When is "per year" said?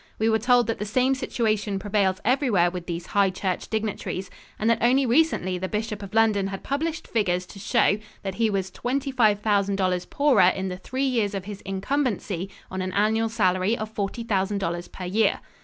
14.91-15.39